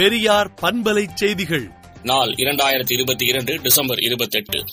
[0.00, 1.70] பெரியார் பண்பலை செய்திகள்.
[2.02, 4.64] நாள் இரண்டாயிரத்தி இருபத்தி இரண்டு டிசம்பர் இருபத்தெட்டு.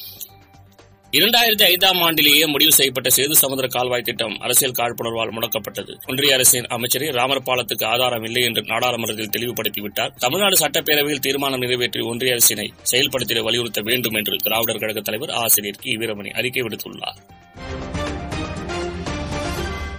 [1.12, 5.98] இரண்டாயிரத்தி ஐந்தாம் ஆண்டிலேயே முடிவு செய்யப்பட்ட சேது சமுதிர கால்வாய் திட்டம் அரசியல் காழ்ப்புணர்வால் முடக்கப்பட்டது.
[6.06, 10.16] ஒன்றிய அரசின் அமைச்சரே ராமர் பாலத்துக்கு ஆதாரம் இல்லை என்று நாடாளுமன்றத்தில் தெளிவுபடுத்திவிட்டார்.
[10.18, 15.98] தமிழ்நாடு சட்டப்பேரவையில் தீர்மானம் நிறைவேற்றி ஒன்றிய அரசினை செயல்படுத்திட வலியுறுத்த வேண்டும் என்று திராவிடர் கழக தலைவர் ஆசிரியர் கி.
[15.98, 17.18] வீரமணி அறிக்கை விடுத்துள்ளார்.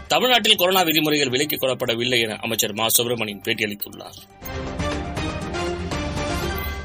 [0.08, 2.88] தமிழ்நாட்டில் கொரோனா விதிமுறைகள் விலக்கிக் கொள்ளப்படவில்லை என அமைச்சர் மா.
[2.88, 4.37] சுப்பிரமணியன் பேட்டியளித்துள்ளார்.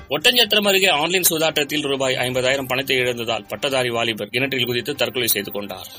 [0.09, 5.89] ஒட்டஞ்சத்திரம் அருகே ஆன்லைன் சூதாட்டத்தில் ரூபாய் ஐம்பதாயிரம் பணத்தை இழந்ததால் பட்டதாரி வாலிபர் கிணற்றில் குதித்து தற்கொலை செய்து கொண்டார்.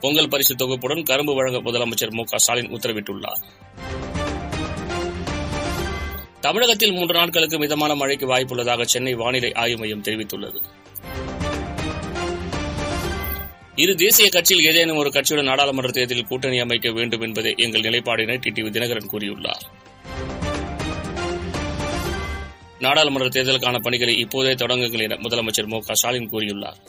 [0.00, 3.42] பொங்கல் பரிசு தொகுப்புடன் கரும்பு வழங்க முதலமைச்சர் மு க ஸ்டாலின் உத்தரவிட்டுள்ளார்.
[6.40, 10.60] தமிழகத்தில் மூன்று நாட்களுக்கு மிதமான மழைக்கு வாய்ப்புள்ளதாக சென்னை வானிலை ஆய்வு மையம் தெரிவித்துள்ளது.
[13.76, 18.34] இரு தேசிய கட்சியில் ஏதேனும் ஒரு கட்சியுடன் நாடாளுமன்ற தேர்தலில் கூட்டணி அமைக்க வேண்டும் என்பதே எங்கள் நிலைப்பாடு என
[18.34, 19.64] டிடிவி தினகரன் கூறியுள்ளார்.
[22.84, 26.80] நாடாளுமன்ற தேர்தலுக்கான பணிகளை இப்போதே தொடங்குங்கள் என முதலமைச்சர் மு க ஸ்டாலின் கூறியுள்ளார்.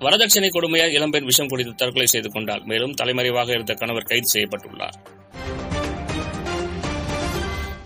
[0.00, 4.96] வரதட்சணை கொடுமையால் இளம்பெண் விஷம் குடித்து தற்கொலை செய்து கொண்டார் மேலும் தலைமறைவாக இருந்த கணவர் கைது செய்யப்பட்டுள்ளார்.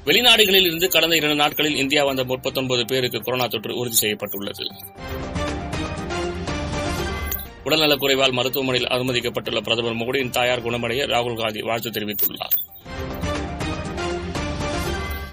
[0.05, 4.67] வெளிநாடுகளில் இருந்து கடந்த இரண்டு நாட்களில் இந்தியா வந்த முப்பத்தொன்பது பேருக்கு கொரோனா தொற்று உறுதி செய்யப்பட்டுள்ளது.
[7.65, 12.68] உடல்நலக் குறைவால் மருத்துவமனையில் அனுமதிக்கப்பட்டுள்ள பிரதமர் மோடியின் தாயார் குணமடைய ராகுல் காந்தி வாழ்த்து தெரிவித்துள்ளார்.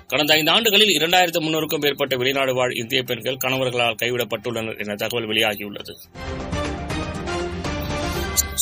[0.08, 5.94] கடந்த ஐந்து ஆண்டுகளில் இரண்டாயிரத்து முன்னூறுக்கும் மேற்பட்ட வெளிநாடு வாழ் இந்திய பெண்கள் கணவர்களால் கைவிடப்பட்டுள்ளனர் என தகவல் வெளியாகியுள்ளது.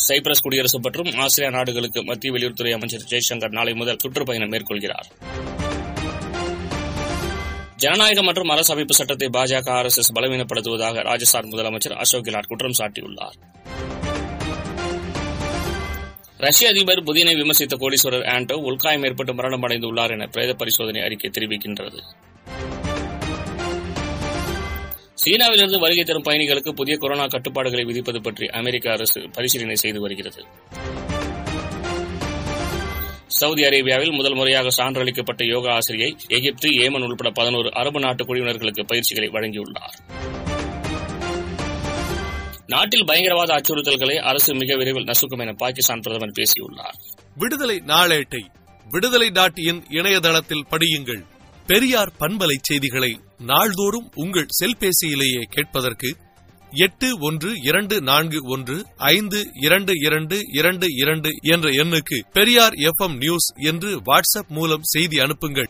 [0.08, 5.10] சைப்ரஸ் குடியரசு மற்றும் ஆசிரியா நாடுகளுக்கு மத்திய வெளியுறவுத்துறை அமைச்சர் ஜெய்சங்கர் நாளை முதல் சுற்றுப்பயணம் மேற்கொள்கிறார்.
[7.76, 13.38] ஜனநாயகம் மற்றும் அரசு அமைப்பு சட்டத்தை பாஜக ஆர் எஸ் பலவீனப்படுத்துவதாக ராஜஸ்தான் முதலமைச்சர் அசோக் கெலாட் குற்றம் சாட்டியுள்ளார்.
[16.44, 22.00] ரஷ்ய அதிபர் புதினை விமர்சித்த கோடீஸ்வரர் ஆண்டோ உள்காயம் ஏற்பட்டு மரணம் அடைந்துள்ளார் என பிரேத பரிசோதனை அறிக்கை தெரிவிக்கின்றது.
[25.24, 30.44] சீனாவிலிருந்து வருகை தரும் பயணிகளுக்கு புதிய கொரோனா கட்டுப்பாடுகளை விதிப்பது பற்றி அமெரிக்க அரசு பரிசீலனை செய்து வருகிறது.
[33.28, 39.30] சவுதி அரேபியாவில் முதல் முறையாக சான்றளிக்கப்பட்ட யோகா ஆசிரியை எகிப்து ஏமன் உள்பட பதினோரு அரபு நாட்டு குழுவினர்களுக்கு பயிற்சிகளை
[39.30, 40.13] வழங்கியுள்ளார்.
[42.68, 46.96] நாட்டில் பயங்கரவாத அச்சுறுத்தல்களை அரசு மிக விரைவில் நசுக்கும் என பாகிஸ்தான் பிரதமர் பேசியுள்ளார்.
[47.36, 48.42] விடுதலை நாளேட்டை
[48.90, 51.24] விடுதலை டாட் இன் இணையதளத்தில் படியுங்கள்.
[51.68, 56.16] பெரியார் பண்பலை செய்திகளை நாள்தோறும் உங்கள் செல்பேசியிலேயே கேட்பதற்கு
[56.72, 63.54] எட்டு ஒன்று இரண்டு நான்கு ஒன்று ஐந்து இரண்டு இரண்டு இரண்டு இரண்டு என்ற எண்ணுக்கு பெரியார் எஃப் நியூஸ்
[63.56, 65.70] என்று வாட்ஸ்அப் மூலம் செய்தி அனுப்புங்கள்.